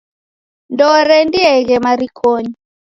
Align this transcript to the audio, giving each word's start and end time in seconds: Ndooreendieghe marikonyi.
Ndooreendieghe 0.73 1.75
marikonyi. 1.85 2.53